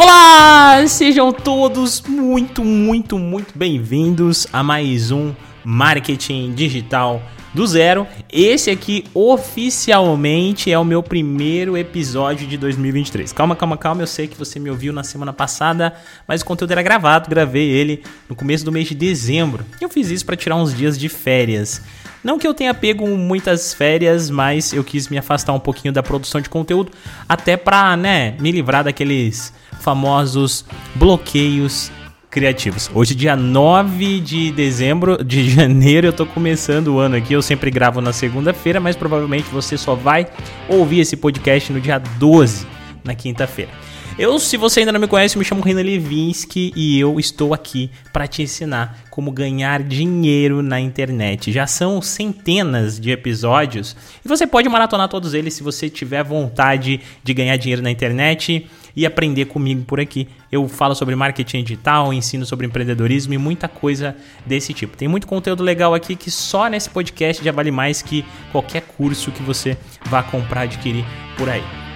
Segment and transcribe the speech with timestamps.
[0.00, 5.34] Olá, sejam todos muito, muito, muito bem-vindos a mais um
[5.64, 7.20] Marketing Digital
[7.52, 8.06] do zero.
[8.32, 13.32] Esse aqui oficialmente é o meu primeiro episódio de 2023.
[13.32, 14.00] Calma, calma, calma.
[14.00, 15.92] Eu sei que você me ouviu na semana passada,
[16.28, 17.28] mas o conteúdo era gravado.
[17.28, 19.66] Gravei ele no começo do mês de dezembro.
[19.80, 21.82] Eu fiz isso para tirar uns dias de férias.
[22.22, 26.02] Não que eu tenha pego muitas férias, mas eu quis me afastar um pouquinho da
[26.02, 26.90] produção de conteúdo,
[27.28, 31.90] até para, né, me livrar daqueles famosos bloqueios
[32.30, 32.90] criativos.
[32.92, 37.32] Hoje, dia 9 de dezembro, de janeiro, eu tô começando o ano aqui.
[37.32, 40.26] Eu sempre gravo na segunda-feira, mas provavelmente você só vai
[40.68, 42.66] ouvir esse podcast no dia 12,
[43.04, 43.70] na quinta-feira.
[44.18, 47.88] Eu, se você ainda não me conhece, me chamo Renan Levinsky e eu estou aqui
[48.12, 51.52] para te ensinar como ganhar dinheiro na internet.
[51.52, 53.94] Já são centenas de episódios
[54.24, 58.68] e você pode maratonar todos eles se você tiver vontade de ganhar dinheiro na internet
[58.96, 60.26] e aprender comigo por aqui.
[60.50, 64.96] Eu falo sobre marketing digital, ensino sobre empreendedorismo e muita coisa desse tipo.
[64.96, 69.30] Tem muito conteúdo legal aqui que só nesse podcast já vale mais que qualquer curso
[69.30, 71.04] que você vá comprar, adquirir
[71.36, 71.87] por aí.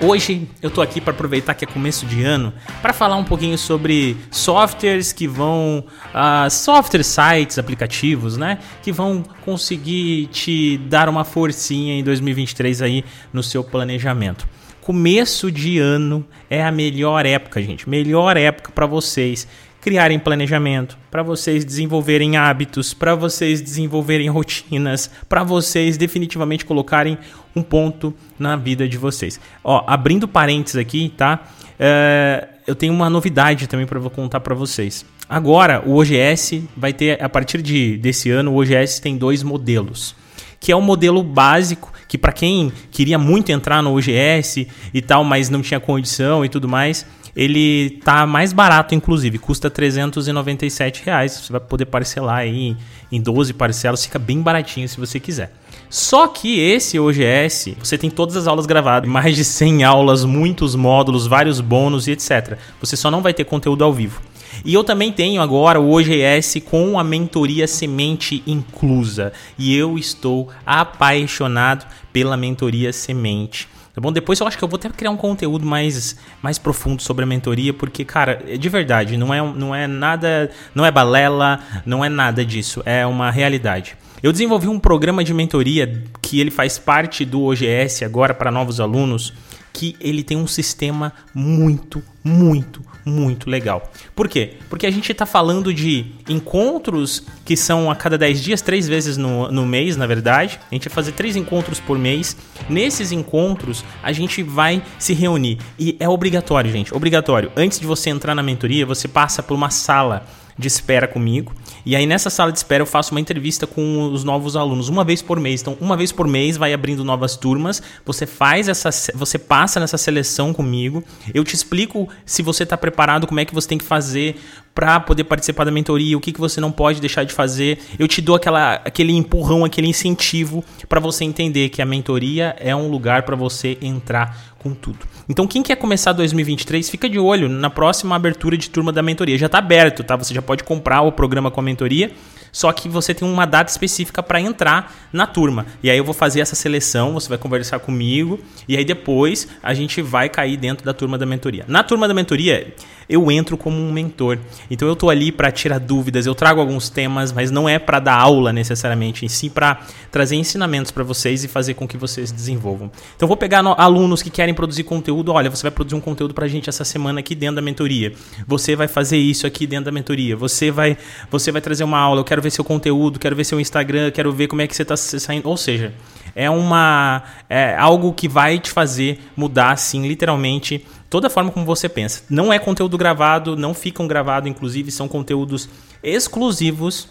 [0.00, 3.58] Hoje eu tô aqui para aproveitar que é começo de ano para falar um pouquinho
[3.58, 11.24] sobre softwares que vão, uh, software sites, aplicativos, né, que vão conseguir te dar uma
[11.24, 14.46] forcinha em 2023 aí no seu planejamento.
[14.80, 19.48] Começo de ano é a melhor época, gente, melhor época para vocês
[19.80, 27.16] criarem planejamento, para vocês desenvolverem hábitos, para vocês desenvolverem rotinas, para vocês definitivamente colocarem
[27.54, 29.40] um ponto na vida de vocês.
[29.62, 31.40] Ó, abrindo parênteses aqui, tá?
[31.78, 35.04] É, eu tenho uma novidade também para contar para vocês.
[35.28, 40.14] Agora, o OGS vai ter, a partir de, desse ano, o OGS tem dois modelos.
[40.58, 45.22] Que é o modelo básico, que para quem queria muito entrar no OGS e tal,
[45.22, 47.06] mas não tinha condição e tudo mais,
[47.38, 51.40] ele tá mais barato, inclusive, custa 397 reais.
[51.40, 52.76] Você vai poder parcelar aí
[53.12, 55.52] em 12 parcelas, fica bem baratinho se você quiser.
[55.88, 60.74] Só que esse OGS, você tem todas as aulas gravadas, mais de 100 aulas, muitos
[60.74, 62.58] módulos, vários bônus e etc.
[62.80, 64.20] Você só não vai ter conteúdo ao vivo.
[64.64, 69.32] E eu também tenho agora o OGS com a mentoria semente inclusa.
[69.56, 73.68] E eu estou apaixonado pela mentoria semente.
[73.98, 74.12] Tá bom?
[74.12, 77.26] Depois eu acho que eu vou até criar um conteúdo mais, mais profundo sobre a
[77.26, 82.04] mentoria, porque, cara, é de verdade, não é, não é nada, não é balela, não
[82.04, 83.96] é nada disso, é uma realidade.
[84.22, 88.78] Eu desenvolvi um programa de mentoria que ele faz parte do OGS agora para novos
[88.78, 89.34] alunos,
[89.78, 93.92] que ele tem um sistema muito, muito, muito legal.
[94.12, 94.54] Por quê?
[94.68, 99.16] Porque a gente está falando de encontros que são a cada 10 dias, três vezes
[99.16, 100.58] no, no mês, na verdade.
[100.68, 102.36] A gente vai fazer três encontros por mês.
[102.68, 105.58] Nesses encontros, a gente vai se reunir.
[105.78, 107.52] E é obrigatório, gente, obrigatório.
[107.56, 110.26] Antes de você entrar na mentoria, você passa por uma sala
[110.58, 111.52] de espera comigo.
[111.86, 115.04] E aí nessa sala de espera eu faço uma entrevista com os novos alunos uma
[115.04, 115.60] vez por mês.
[115.60, 117.80] Então, uma vez por mês vai abrindo novas turmas.
[118.04, 121.04] Você faz essa, você passa nessa seleção comigo.
[121.32, 124.36] Eu te explico se você está preparado, como é que você tem que fazer
[124.74, 127.80] para poder participar da mentoria, o que, que você não pode deixar de fazer.
[127.98, 132.74] Eu te dou aquela, aquele empurrão, aquele incentivo para você entender que a mentoria é
[132.76, 134.98] um lugar para você entrar com tudo.
[135.28, 139.38] Então, quem quer começar 2023, fica de olho na próxima abertura de turma da mentoria.
[139.38, 140.16] Já está aberto, tá?
[140.16, 142.10] Você já pode comprar o programa com a mentoria
[142.52, 145.66] só que você tem uma data específica para entrar na turma.
[145.82, 148.38] E aí eu vou fazer essa seleção, você vai conversar comigo
[148.68, 151.64] e aí depois a gente vai cair dentro da turma da mentoria.
[151.68, 152.74] Na turma da mentoria,
[153.08, 154.38] eu entro como um mentor.
[154.70, 157.98] Então eu tô ali para tirar dúvidas, eu trago alguns temas, mas não é para
[157.98, 159.80] dar aula necessariamente, em si para
[160.10, 162.90] trazer ensinamentos para vocês e fazer com que vocês desenvolvam.
[163.16, 166.34] Então eu vou pegar alunos que querem produzir conteúdo, olha, você vai produzir um conteúdo
[166.34, 168.12] para a gente essa semana aqui dentro da mentoria.
[168.46, 170.36] Você vai fazer isso aqui dentro da mentoria.
[170.36, 170.98] Você vai
[171.30, 174.10] você vai trazer uma aula, eu quero quero ver seu conteúdo, quero ver seu Instagram,
[174.12, 175.48] quero ver como é que você está saindo.
[175.48, 175.92] Ou seja,
[176.34, 181.66] é uma é algo que vai te fazer mudar, assim, literalmente toda a forma como
[181.66, 182.22] você pensa.
[182.30, 185.68] Não é conteúdo gravado, não ficam gravados, inclusive são conteúdos
[186.02, 187.08] exclusivos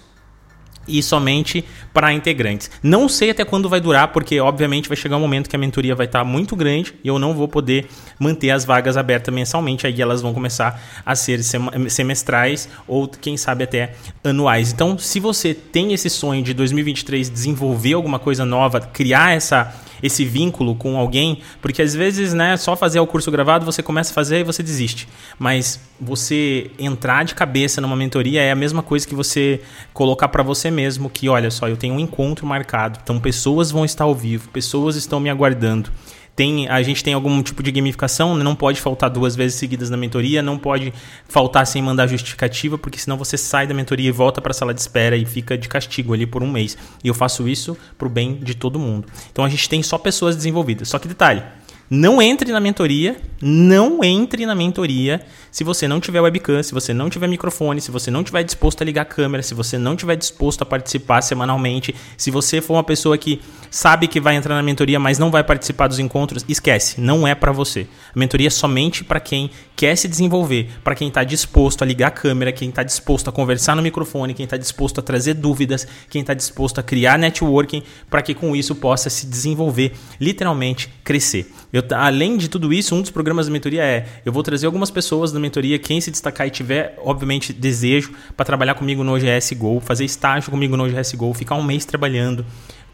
[0.88, 1.64] e somente
[1.94, 2.70] para integrantes.
[2.82, 5.96] Não sei até quando vai durar, porque obviamente vai chegar um momento que a mentoria
[5.96, 7.88] vai estar tá muito grande e eu não vou poder
[8.20, 11.42] manter as vagas abertas mensalmente, aí elas vão começar a ser
[11.90, 13.94] semestrais ou quem sabe até
[14.24, 14.72] anuais.
[14.72, 20.26] Então, se você tem esse sonho de 2023 desenvolver alguma coisa nova, criar essa esse
[20.26, 24.14] vínculo com alguém, porque às vezes, né, só fazer o curso gravado você começa a
[24.14, 25.08] fazer e você desiste.
[25.38, 29.62] Mas você entrar de cabeça numa mentoria é a mesma coisa que você
[29.94, 33.86] colocar para você mesmo que, olha só, eu tenho um encontro marcado, então pessoas vão
[33.86, 35.92] estar ao vivo, pessoas estão me aguardando
[36.38, 39.98] tem, a gente tem algum tipo de gamificação, não pode faltar duas vezes seguidas na
[39.98, 40.94] mentoria, não pode
[41.28, 44.72] faltar sem mandar justificativa, porque senão você sai da mentoria e volta para a sala
[44.72, 46.78] de espera e fica de castigo ali por um mês.
[47.04, 49.08] E eu faço isso pro bem de todo mundo.
[49.32, 50.90] Então a gente tem só pessoas desenvolvidas.
[50.90, 51.42] Só que detalhe,
[51.90, 56.94] não entre na mentoria, não entre na mentoria se você não tiver webcam, se você
[56.94, 59.96] não tiver microfone, se você não tiver disposto a ligar a câmera, se você não
[59.96, 63.42] tiver disposto a participar semanalmente, se você for uma pessoa que
[63.72, 67.34] sabe que vai entrar na mentoria, mas não vai participar dos encontros, esquece, não é
[67.34, 67.88] para você.
[68.16, 72.08] A mentoria é somente para quem quer se desenvolver, para quem está disposto a ligar
[72.08, 75.88] a câmera, quem está disposto a conversar no microfone, quem está disposto a trazer dúvidas,
[76.10, 81.52] quem está disposto a criar networking, para que com isso possa se desenvolver, literalmente crescer.
[81.72, 84.90] Eu, além de tudo isso, um dos programas da mentoria é: eu vou trazer algumas
[84.90, 89.54] pessoas da mentoria, quem se destacar e tiver, obviamente, desejo para trabalhar comigo no OGS
[89.54, 92.44] Go, fazer estágio comigo no OGS Go, ficar um mês trabalhando.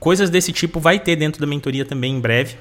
[0.02, 2.58] Coisas desse tipo vai ter dentro da mentoria também em breve.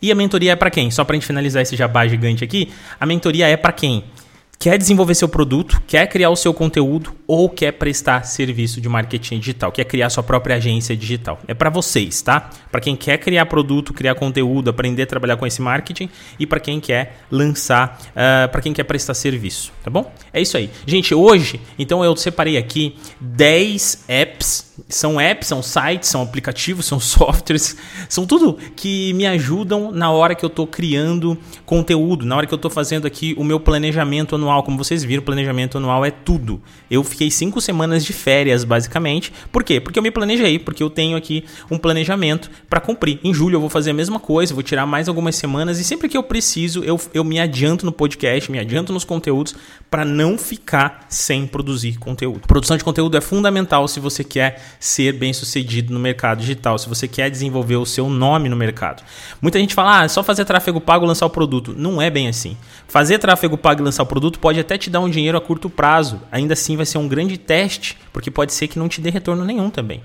[0.00, 0.90] E a mentoria é para quem?
[0.90, 4.04] Só para gente finalizar esse jabá gigante aqui, a mentoria é para quem
[4.58, 9.38] quer desenvolver seu produto, quer criar o seu conteúdo ou quer prestar serviço de marketing
[9.38, 11.38] digital, quer criar sua própria agência digital.
[11.46, 12.50] É para vocês, tá?
[12.70, 16.08] Para quem quer criar produto, criar conteúdo, aprender a trabalhar com esse marketing
[16.38, 20.12] e para quem quer lançar, uh, ah, para quem quer prestar serviço, tá bom?
[20.32, 20.70] É isso aí.
[20.86, 26.98] Gente, hoje, então eu separei aqui 10 apps são apps, são sites, são aplicativos, são
[26.98, 27.76] softwares,
[28.08, 32.54] são tudo que me ajudam na hora que eu estou criando conteúdo, na hora que
[32.54, 34.53] eu estou fazendo aqui o meu planejamento anual.
[34.62, 36.60] Como vocês viram, planejamento anual é tudo.
[36.90, 39.32] Eu fiquei cinco semanas de férias, basicamente.
[39.50, 39.80] Por quê?
[39.80, 43.18] Porque eu me planejei, porque eu tenho aqui um planejamento para cumprir.
[43.24, 46.08] Em julho eu vou fazer a mesma coisa, vou tirar mais algumas semanas e sempre
[46.08, 49.54] que eu preciso, eu, eu me adianto no podcast, me adianto nos conteúdos
[49.90, 52.46] para não ficar sem produzir conteúdo.
[52.46, 56.88] Produção de conteúdo é fundamental se você quer ser bem sucedido no mercado digital, se
[56.88, 59.02] você quer desenvolver o seu nome no mercado.
[59.40, 61.74] Muita gente fala, ah, é só fazer tráfego pago e lançar o produto.
[61.76, 62.56] Não é bem assim.
[62.88, 65.68] Fazer tráfego pago e lançar o produto pode até te dar um dinheiro a curto
[65.68, 66.20] prazo.
[66.30, 69.44] Ainda assim vai ser um grande teste, porque pode ser que não te dê retorno
[69.44, 70.02] nenhum também.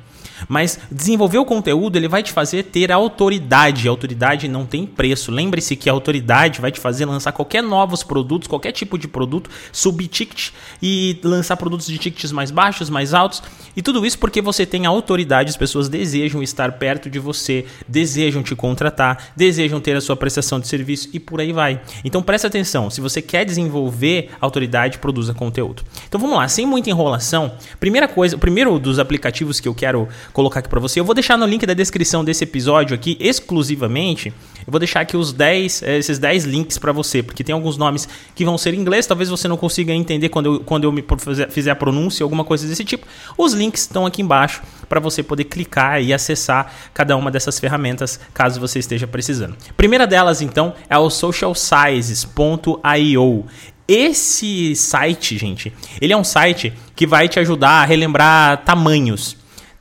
[0.48, 3.88] Mas desenvolver o conteúdo, ele vai te fazer ter autoridade.
[3.88, 5.32] Autoridade não tem preço.
[5.32, 9.50] Lembre-se que a autoridade vai te fazer lançar qualquer novos produtos, qualquer tipo de produto,
[9.72, 10.52] subir ticket
[10.82, 13.42] e lançar produtos de tickets mais baixos, mais altos.
[13.76, 18.44] E tudo isso porque você tem autoridade, as pessoas desejam estar perto de você, desejam
[18.44, 21.82] te contratar, desejam ter a sua prestação de serviço e por aí vai.
[22.04, 25.84] Então preste atenção, se você quer desenvolver autoridade, produza conteúdo.
[26.08, 27.54] Então vamos lá, sem muita enrolação.
[27.80, 31.00] Primeira coisa, o primeiro dos aplicativos que eu quero colocar aqui para você.
[31.00, 35.18] Eu vou deixar no link da descrição desse episódio aqui, exclusivamente, eu vou deixar aqui
[35.18, 38.74] os 10, eh, esses 10 links para você, porque tem alguns nomes que vão ser
[38.74, 41.04] em inglês, talvez você não consiga entender quando eu, quando eu me
[41.50, 43.08] fizer a pronúncia, alguma coisa desse tipo.
[43.38, 48.20] Os links estão aqui embaixo para você poder clicar e acessar cada uma dessas ferramentas,
[48.34, 49.56] caso você esteja precisando.
[49.76, 53.46] primeira delas, então, é o socialsizes.io.
[53.88, 59.39] Esse site, gente, ele é um site que vai te ajudar a relembrar tamanhos.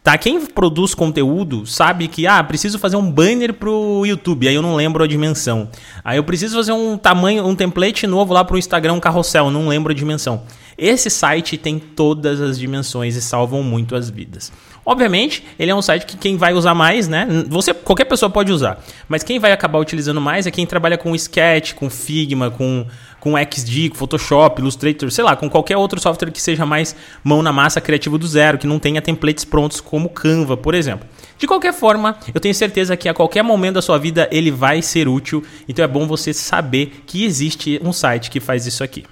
[0.09, 0.17] Tá?
[0.17, 4.75] Quem produz conteúdo sabe que, ah, preciso fazer um banner pro YouTube, aí eu não
[4.75, 5.69] lembro a dimensão.
[6.03, 9.69] Aí eu preciso fazer um tamanho, um template novo lá pro Instagram, um carrossel, não
[9.69, 10.45] lembro a dimensão.
[10.79, 14.51] Esse site tem todas as dimensões e salvam muito as vidas.
[14.89, 17.29] Obviamente, ele é um site que quem vai usar mais, né?
[17.51, 21.15] Você, qualquer pessoa pode usar, mas quem vai acabar utilizando mais é quem trabalha com
[21.15, 22.87] Sketch, com Figma, com
[23.21, 27.43] com XD, com Photoshop, Illustrator, sei lá, com qualquer outro software que seja mais mão
[27.43, 31.07] na massa criativo do zero, que não tenha templates prontos como Canva, por exemplo.
[31.37, 34.81] De qualquer forma, eu tenho certeza que a qualquer momento da sua vida ele vai
[34.81, 39.05] ser útil, então é bom você saber que existe um site que faz isso aqui.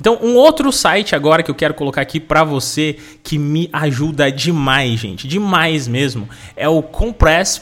[0.00, 4.30] Então, um outro site agora que eu quero colocar aqui para você que me ajuda
[4.30, 7.60] demais, gente, demais mesmo, é o compress.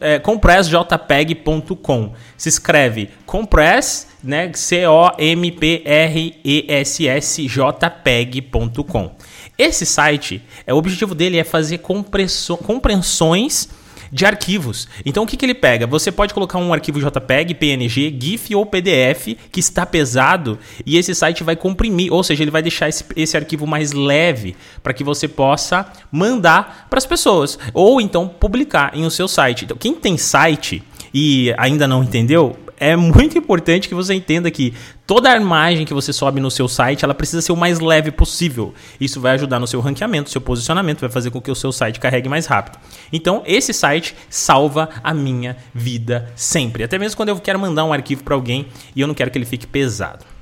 [0.00, 2.12] É, compressjpeg.com.
[2.36, 9.10] Se escreve compress, né, C O M P R E S S jpeg.com.
[9.58, 13.68] Esse site, é o objetivo dele é fazer compreensões
[14.10, 14.88] de arquivos.
[15.04, 15.86] Então o que, que ele pega?
[15.86, 21.14] Você pode colocar um arquivo JPEG, PNG, GIF ou PDF que está pesado e esse
[21.14, 25.04] site vai comprimir, ou seja, ele vai deixar esse, esse arquivo mais leve para que
[25.04, 29.64] você possa mandar para as pessoas ou então publicar em o seu site.
[29.64, 30.82] Então quem tem site
[31.12, 34.74] e ainda não entendeu, é muito importante que você entenda que
[35.06, 38.10] toda a imagem que você sobe no seu site, ela precisa ser o mais leve
[38.10, 38.74] possível.
[39.00, 42.00] Isso vai ajudar no seu ranqueamento, seu posicionamento, vai fazer com que o seu site
[42.00, 42.78] carregue mais rápido.
[43.12, 46.84] Então, esse site salva a minha vida sempre.
[46.84, 49.38] Até mesmo quando eu quero mandar um arquivo para alguém e eu não quero que
[49.38, 50.35] ele fique pesado.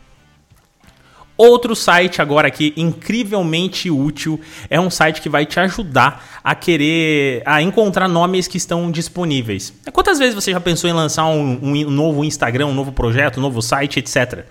[1.37, 7.43] Outro site agora aqui incrivelmente útil é um site que vai te ajudar a querer
[7.45, 9.73] a encontrar nomes que estão disponíveis.
[9.93, 13.43] Quantas vezes você já pensou em lançar um, um novo Instagram, um novo projeto, um
[13.43, 14.45] novo site, etc.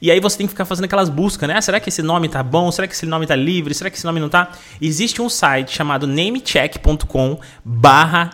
[0.00, 1.60] E aí você tem que ficar fazendo aquelas buscas, né?
[1.60, 2.70] Será que esse nome tá bom?
[2.70, 3.74] Será que esse nome tá livre?
[3.74, 4.52] Será que esse nome não tá?
[4.80, 8.30] Existe um site chamado namecheck.com barra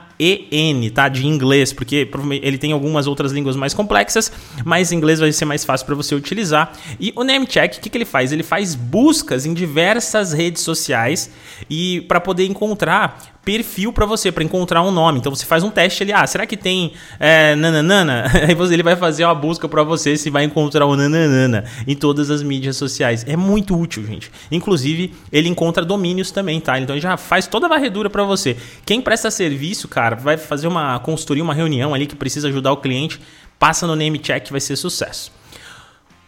[0.50, 1.09] EN, tá?
[1.09, 2.09] De inglês, porque
[2.43, 4.33] ele tem algumas outras línguas mais complexas,
[4.64, 6.73] mas inglês vai ser mais fácil para você utilizar.
[6.99, 8.33] E o Namecheck, o que, que ele faz?
[8.33, 11.31] Ele faz buscas em diversas redes sociais
[11.69, 15.18] e para poder encontrar perfil para você, para encontrar um nome.
[15.18, 18.24] Então você faz um teste ali, ah, será que tem é, nananana?
[18.48, 22.30] Aí ele vai fazer uma busca para você se vai encontrar o nananana em todas
[22.30, 23.24] as mídias sociais.
[23.28, 24.30] É muito útil, gente.
[24.50, 26.78] Inclusive, ele encontra domínios também, tá?
[26.78, 28.56] Então ele já faz toda a varredura para você.
[28.84, 32.78] Quem presta serviço, cara, vai fazer uma consultoria, uma reunião ali que precisa ajudar o
[32.78, 33.20] cliente,
[33.58, 35.32] passa no name check vai ser sucesso.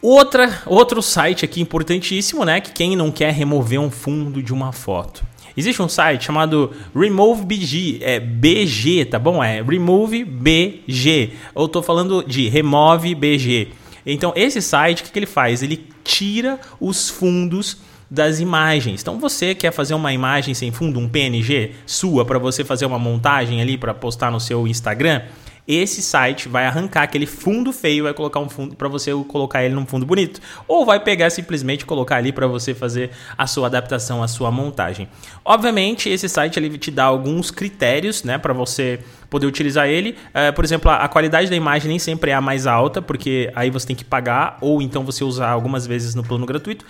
[0.01, 2.61] Outra, outro site aqui importantíssimo, né?
[2.61, 5.25] Que quem não quer remover um fundo de uma foto.
[5.57, 9.43] Existe um site chamado RemoveBG, é BG, tá bom?
[9.43, 11.33] É RemoveBG.
[11.55, 13.69] Eu tô falando de RemoveBG.
[14.05, 15.63] Então, esse site, o que, que ele faz?
[15.63, 17.79] Ele tira os fundos
[18.11, 19.03] das imagens.
[19.03, 22.99] Então você quer fazer uma imagem sem fundo, um PNG sua para você fazer uma
[22.99, 25.23] montagem ali para postar no seu Instagram,
[25.67, 29.75] esse site vai arrancar aquele fundo feio, vai colocar um fundo para você colocar ele
[29.75, 34.23] num fundo bonito, ou vai pegar simplesmente colocar ali para você fazer a sua adaptação,
[34.23, 35.09] a sua montagem.
[35.45, 40.17] Obviamente, esse site ele te dá alguns critérios, né, para você poder utilizar ele.
[40.29, 43.71] Uh, por exemplo, a, qualidade da imagem nem sempre é a mais alta, porque aí
[43.71, 46.85] você tem que pagar, ou então você usar algumas vezes no plano gratuito.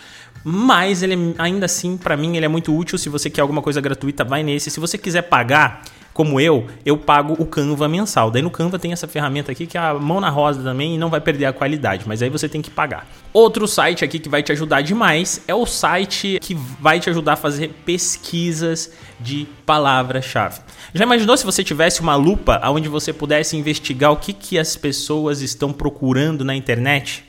[0.44, 2.96] Mas ele ainda assim, para mim, ele é muito útil.
[2.98, 4.70] Se você quer alguma coisa gratuita, vai nesse.
[4.70, 5.82] Se você quiser pagar,
[6.16, 8.30] como eu, eu pago o Canva mensal.
[8.30, 10.98] Daí no Canva tem essa ferramenta aqui que é a mão na rosa também e
[10.98, 13.06] não vai perder a qualidade, mas aí você tem que pagar.
[13.34, 17.34] Outro site aqui que vai te ajudar demais é o site que vai te ajudar
[17.34, 20.60] a fazer pesquisas de palavra-chave.
[20.94, 24.74] Já imaginou se você tivesse uma lupa onde você pudesse investigar o que, que as
[24.74, 27.26] pessoas estão procurando na internet?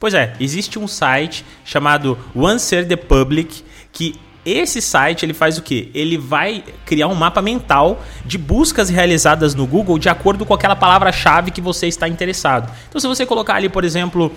[0.00, 3.62] Pois é, existe um site chamado Answer the Public
[3.92, 5.90] que esse site ele faz o que?
[5.94, 10.76] Ele vai criar um mapa mental de buscas realizadas no Google de acordo com aquela
[10.76, 12.70] palavra-chave que você está interessado.
[12.88, 14.32] Então, se você colocar ali, por exemplo,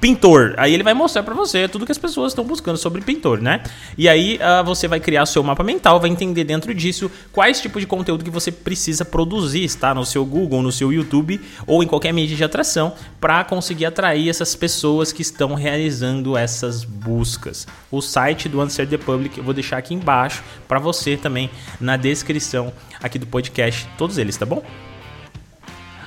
[0.00, 0.54] pintor.
[0.56, 3.62] Aí ele vai mostrar para você tudo que as pessoas estão buscando sobre pintor, né?
[3.96, 7.80] E aí uh, você vai criar seu mapa mental, vai entender dentro disso quais tipos
[7.80, 11.86] de conteúdo que você precisa produzir, está no seu Google, no seu YouTube ou em
[11.86, 17.66] qualquer mídia de atração para conseguir atrair essas pessoas que estão realizando essas buscas.
[17.90, 21.96] O site do Answer the Public eu vou deixar aqui embaixo para você também na
[21.96, 22.72] descrição
[23.02, 24.62] aqui do podcast, todos eles, tá bom?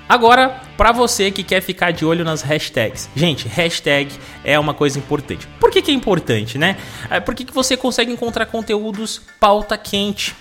[0.08, 3.10] Agora, para você que quer ficar de olho nas hashtags.
[3.16, 4.12] Gente, hashtag
[4.44, 5.48] é uma coisa importante.
[5.60, 6.78] Por que, que é importante, né?
[7.10, 10.34] É porque que você consegue encontrar conteúdos pauta quente.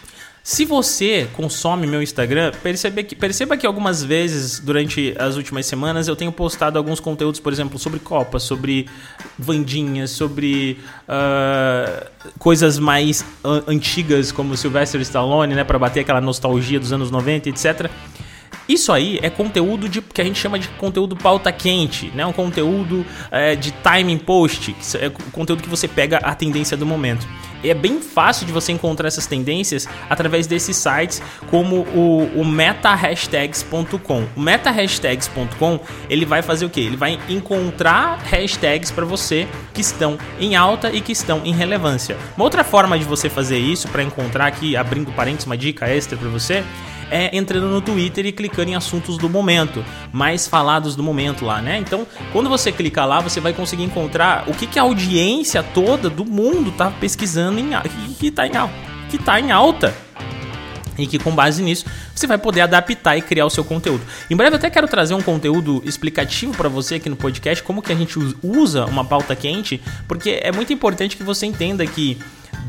[0.47, 6.07] Se você consome meu Instagram, perceba que, perceba que algumas vezes durante as últimas semanas
[6.07, 8.89] eu tenho postado alguns conteúdos, por exemplo, sobre Copa, sobre
[9.37, 12.07] Vandinha, sobre uh,
[12.39, 13.25] coisas mais
[13.67, 17.91] antigas como Sylvester Stallone, né, para bater aquela nostalgia dos anos 90, etc.
[18.69, 22.27] Isso aí é conteúdo de, que a gente chama de conteúdo pauta quente, né?
[22.27, 26.85] Um conteúdo é, de timing post, que é conteúdo que você pega a tendência do
[26.85, 27.27] momento.
[27.63, 32.45] E é bem fácil de você encontrar essas tendências através desses sites como o, o
[32.45, 34.25] metahashtags.com.
[34.37, 36.81] O metahashtags.com ele vai fazer o que?
[36.81, 42.17] Ele vai encontrar hashtags para você que estão em alta e que estão em relevância.
[42.37, 46.17] Uma outra forma de você fazer isso para encontrar aqui, abrindo parênteses, uma dica extra
[46.17, 46.63] para você
[47.11, 51.61] é entrando no Twitter e clicando em assuntos do momento, mais falados do momento lá,
[51.61, 51.79] né?
[51.79, 56.11] Então, quando você clicar lá, você vai conseguir encontrar o que, que a audiência toda
[56.11, 57.71] do mundo tá pesquisando em
[58.19, 58.53] que tá em,
[59.11, 59.95] que tá em alta.
[60.99, 61.85] E que com base nisso
[62.15, 64.03] você vai poder adaptar e criar o seu conteúdo.
[64.31, 67.83] Em breve eu até quero trazer um conteúdo explicativo para você aqui no podcast, como
[67.83, 72.19] que a gente usa uma pauta quente, porque é muito importante que você entenda que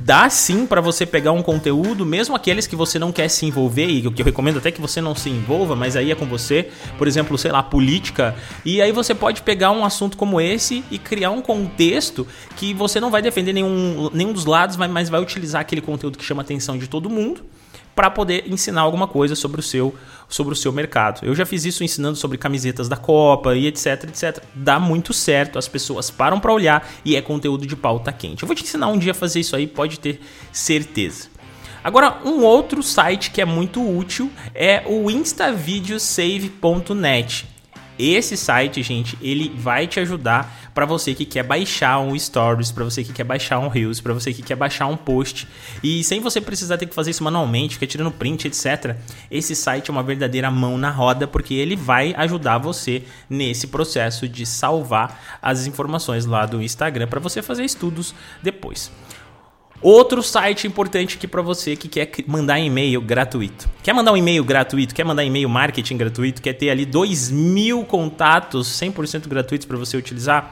[0.04, 3.88] dá sim para você pegar um conteúdo, mesmo aqueles que você não quer se envolver,
[3.88, 6.70] e que eu recomendo até que você não se envolva, mas aí é com você,
[6.98, 10.98] por exemplo, sei lá, política, e aí você pode pegar um assunto como esse e
[10.98, 15.62] criar um contexto que você não vai defender nenhum, nenhum dos lados, mas vai utilizar
[15.62, 17.44] aquele conteúdo que chama a atenção de todo mundo
[17.98, 19.96] para poder ensinar alguma coisa sobre o seu
[20.30, 21.26] sobre o seu mercado.
[21.26, 24.44] Eu já fiz isso ensinando sobre camisetas da Copa e etc, etc.
[24.54, 28.44] Dá muito certo, as pessoas param para olhar e é conteúdo de pauta quente.
[28.44, 31.30] Eu vou te ensinar um dia a fazer isso aí, pode ter certeza.
[31.84, 37.57] Agora, um outro site que é muito útil é o instavideosave.net.
[38.00, 42.84] Esse site, gente, ele vai te ajudar para você que quer baixar um stories, para
[42.84, 45.48] você que quer baixar um reels, para você que quer baixar um post
[45.84, 48.96] e sem você precisar ter que fazer isso manualmente, ficar tirando print, etc.
[49.32, 54.28] Esse site é uma verdadeira mão na roda porque ele vai ajudar você nesse processo
[54.28, 58.14] de salvar as informações lá do Instagram para você fazer estudos
[58.44, 58.92] depois.
[59.82, 63.70] Outro site importante aqui para você que quer mandar e-mail gratuito.
[63.84, 64.96] Quer mandar um e-mail gratuito?
[64.96, 66.42] Quer mandar e-mail marketing gratuito?
[66.42, 70.52] Quer ter ali 2 mil contatos 100% gratuitos para você utilizar?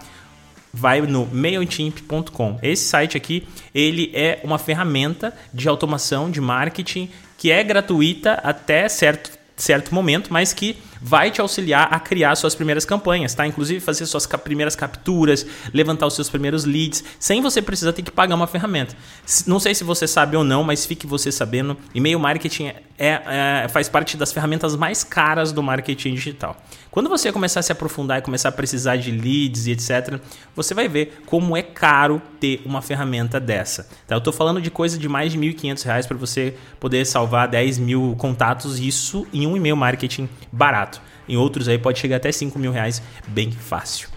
[0.72, 2.60] Vai no mailchimp.com.
[2.62, 8.88] Esse site aqui, ele é uma ferramenta de automação de marketing que é gratuita até
[8.88, 13.46] certo, certo momento, mas que vai te auxiliar a criar suas primeiras campanhas, tá?
[13.46, 18.10] Inclusive fazer suas primeiras capturas, levantar os seus primeiros leads, sem você precisar ter que
[18.10, 18.98] pagar uma ferramenta.
[19.46, 23.68] Não sei se você sabe ou não, mas fique você sabendo, e-mail marketing é, é,
[23.70, 26.56] faz parte das ferramentas mais caras do marketing digital.
[26.90, 30.20] Quando você começar a se aprofundar e começar a precisar de leads e etc.,
[30.56, 33.88] você vai ver como é caro ter uma ferramenta dessa.
[34.08, 34.16] Tá?
[34.16, 37.80] Eu estou falando de coisa de mais de R$ 1.500 para você poder salvar 10
[37.80, 41.02] mil contatos, isso em um e-mail marketing barato.
[41.28, 44.08] Em outros aí pode chegar até 5 mil reais bem fácil.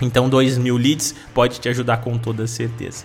[0.00, 3.04] Então 2 mil leads pode te ajudar com toda certeza.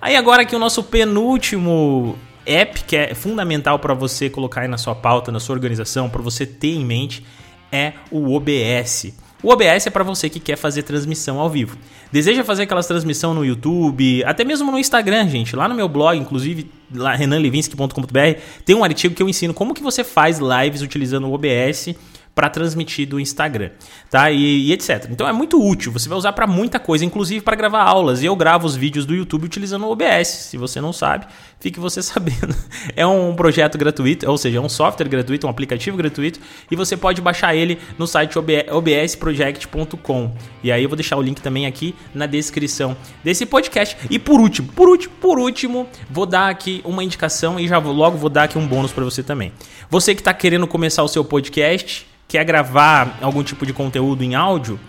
[0.00, 4.78] Aí agora aqui o nosso penúltimo app que é fundamental para você colocar aí na
[4.78, 7.24] sua pauta, na sua organização, para você ter em mente
[7.72, 9.12] é o OBS.
[9.42, 11.76] O OBS é para você que quer fazer transmissão ao vivo.
[12.10, 15.54] Deseja fazer aquelas transmissão no YouTube, até mesmo no Instagram, gente.
[15.54, 19.82] Lá no meu blog, inclusive, lá renanlevinsky.com.br, tem um artigo que eu ensino como que
[19.82, 21.94] você faz lives utilizando o OBS
[22.34, 23.70] para transmitir do Instagram,
[24.10, 24.30] tá?
[24.30, 25.06] E, e, etc.
[25.10, 28.22] Então é muito útil, você vai usar para muita coisa, inclusive para gravar aulas.
[28.22, 30.26] E eu gravo os vídeos do YouTube utilizando o OBS.
[30.28, 31.26] Se você não sabe,
[31.60, 32.54] fique você sabendo.
[32.96, 36.96] É um projeto gratuito, ou seja, é um software gratuito, um aplicativo gratuito, e você
[36.96, 40.34] pode baixar ele no site obsproject.com.
[40.62, 43.96] E aí eu vou deixar o link também aqui na descrição desse podcast.
[44.10, 47.92] E por último, por último, por último, vou dar aqui uma indicação e já vou,
[47.92, 49.52] logo vou dar aqui um bônus para você também.
[49.88, 54.34] Você que está querendo começar o seu podcast, quer gravar algum tipo de conteúdo em
[54.34, 54.80] áudio,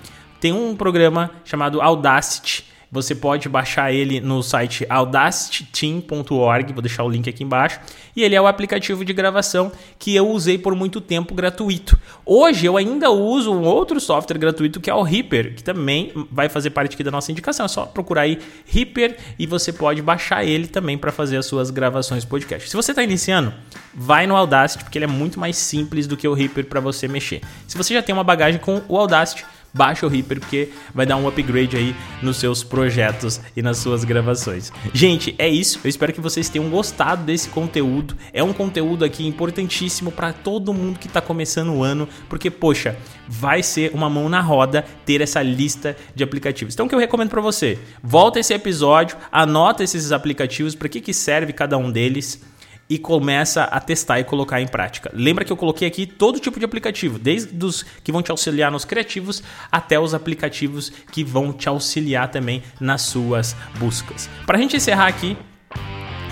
[0.41, 2.65] tem um programa chamado Audacity.
[2.95, 7.77] Você pode baixar ele no site audacityteam.org, vou deixar o link aqui embaixo.
[8.15, 11.99] E ele é o aplicativo de gravação que eu usei por muito tempo gratuito.
[12.25, 16.47] Hoje eu ainda uso um outro software gratuito que é o Reaper, que também vai
[16.47, 17.65] fazer parte aqui da nossa indicação.
[17.65, 21.69] É só procurar aí Reaper e você pode baixar ele também para fazer as suas
[21.69, 22.69] gravações podcast.
[22.69, 23.53] Se você está iniciando,
[23.93, 27.09] vai no Audacity porque ele é muito mais simples do que o Reaper para você
[27.09, 27.41] mexer.
[27.67, 31.17] Se você já tem uma bagagem com o Audacity, baixa o Reaper porque vai dar
[31.17, 34.71] um upgrade aí nos seus projetos e nas suas gravações.
[34.93, 35.81] Gente, é isso.
[35.83, 38.15] Eu espero que vocês tenham gostado desse conteúdo.
[38.31, 42.95] É um conteúdo aqui importantíssimo para todo mundo que está começando o ano, porque poxa,
[43.27, 46.73] vai ser uma mão na roda ter essa lista de aplicativos.
[46.73, 47.77] Então o que eu recomendo para você?
[48.01, 52.41] Volta esse episódio, anota esses aplicativos, para que que serve cada um deles
[52.89, 55.11] e começa a testar e colocar em prática.
[55.13, 58.71] Lembra que eu coloquei aqui todo tipo de aplicativo, desde os que vão te auxiliar
[58.71, 64.29] nos criativos até os aplicativos que vão te auxiliar também nas suas buscas.
[64.45, 65.35] Para a gente encerrar aqui,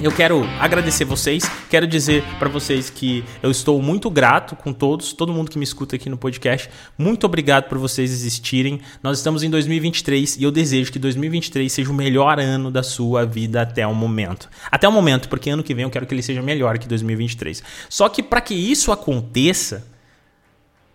[0.01, 5.13] eu quero agradecer vocês, quero dizer para vocês que eu estou muito grato com todos,
[5.13, 6.69] todo mundo que me escuta aqui no podcast.
[6.97, 8.82] Muito obrigado por vocês existirem.
[9.01, 13.25] Nós estamos em 2023 e eu desejo que 2023 seja o melhor ano da sua
[13.25, 14.49] vida até o momento.
[14.71, 17.63] Até o momento, porque ano que vem eu quero que ele seja melhor que 2023.
[17.89, 19.86] Só que para que isso aconteça,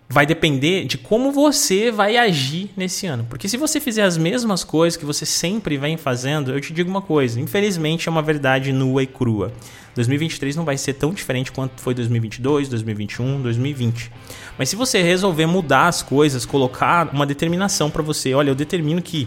[0.09, 3.27] vai depender de como você vai agir nesse ano.
[3.29, 6.88] Porque se você fizer as mesmas coisas que você sempre vem fazendo, eu te digo
[6.88, 9.53] uma coisa: infelizmente é uma verdade nua e crua.
[9.94, 14.12] 2023 não vai ser tão diferente quanto foi 2022, 2021, 2020.
[14.57, 19.03] Mas se você resolver mudar as coisas, colocar uma determinação para você, olha, eu determino
[19.03, 19.27] que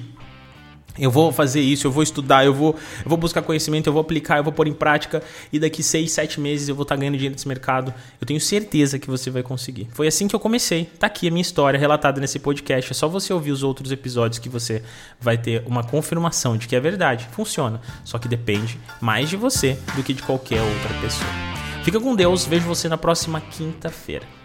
[0.98, 4.02] eu vou fazer isso, eu vou estudar, eu vou, eu vou buscar conhecimento, eu vou
[4.02, 7.00] aplicar, eu vou pôr em prática e daqui 6, 7 meses eu vou estar tá
[7.00, 7.94] ganhando dinheiro nesse mercado.
[8.20, 9.88] Eu tenho certeza que você vai conseguir.
[9.94, 10.86] Foi assim que eu comecei.
[11.00, 12.92] Tá aqui a minha história relatada nesse podcast.
[12.92, 14.84] É só você ouvir os outros episódios que você
[15.20, 17.28] vai ter uma confirmação de que é verdade.
[17.32, 17.80] Funciona.
[18.04, 21.30] Só que depende mais de você do que de qualquer outra pessoa.
[21.84, 24.41] Fica com Deus, vejo você na próxima quinta-feira.